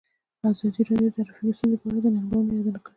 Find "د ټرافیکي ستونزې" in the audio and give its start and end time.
1.13-1.77